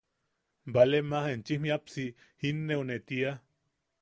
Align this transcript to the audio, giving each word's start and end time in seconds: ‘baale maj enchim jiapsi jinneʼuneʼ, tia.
‘baale 0.77 1.01
maj 1.09 1.25
enchim 1.33 1.69
jiapsi 1.69 2.07
jinneʼuneʼ, 2.41 3.01
tia. 3.07 3.31